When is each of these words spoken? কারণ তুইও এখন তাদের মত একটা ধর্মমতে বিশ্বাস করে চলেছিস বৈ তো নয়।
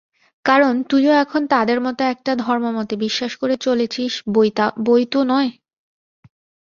কারণ 0.45 0.73
তুইও 0.89 1.13
এখন 1.23 1.41
তাদের 1.47 1.77
মত 1.81 1.99
একটা 2.13 2.31
ধর্মমতে 2.43 2.95
বিশ্বাস 2.97 3.31
করে 3.35 3.55
চলেছিস 3.65 4.13
বৈ 4.85 5.03
তো 5.11 5.19
নয়। 5.31 5.51